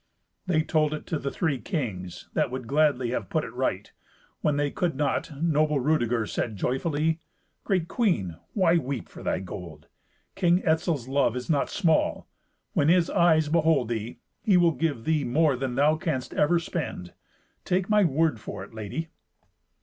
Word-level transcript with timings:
They 0.47 0.63
told 0.63 0.95
it 0.95 1.05
to 1.05 1.19
the 1.19 1.29
three 1.29 1.59
kings, 1.59 2.27
that 2.33 2.49
would 2.49 2.65
gladly 2.65 3.11
have 3.11 3.29
put 3.29 3.43
it 3.43 3.53
right; 3.53 3.91
when 4.39 4.57
they 4.57 4.71
could 4.71 4.95
not, 4.95 5.29
noble 5.43 5.79
Rudeger 5.79 6.25
said 6.25 6.55
joyfully, 6.55 7.19
"Great 7.65 7.87
Queen, 7.87 8.35
why 8.53 8.77
weep 8.79 9.07
for 9.09 9.21
thy 9.21 9.37
gold? 9.41 9.85
King 10.33 10.65
Etzel's 10.65 11.07
love 11.07 11.35
is 11.35 11.51
not 11.51 11.69
small. 11.69 12.27
When 12.73 12.89
his 12.89 13.11
eyes 13.11 13.47
behold 13.47 13.89
thee, 13.89 14.17
he 14.41 14.57
will 14.57 14.71
give 14.71 15.03
thee 15.05 15.23
more 15.23 15.55
than 15.55 15.75
thou 15.75 15.97
canst 15.97 16.33
ever 16.33 16.57
spend. 16.57 17.13
Take 17.63 17.87
my 17.87 18.03
word 18.03 18.39
for 18.39 18.63
it, 18.63 18.73
lady." 18.73 19.09